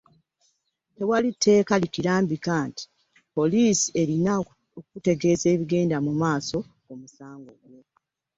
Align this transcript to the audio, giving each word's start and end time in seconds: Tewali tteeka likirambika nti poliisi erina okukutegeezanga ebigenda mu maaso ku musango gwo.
Tewali 0.95 1.29
tteeka 1.35 1.73
likirambika 1.83 2.53
nti 2.67 2.83
poliisi 3.35 3.87
erina 4.01 4.31
okukutegeezanga 4.41 5.47
ebigenda 5.55 5.97
mu 6.05 6.11
maaso 6.21 6.57
ku 6.85 6.91
musango 7.01 7.51
gwo. 7.61 7.79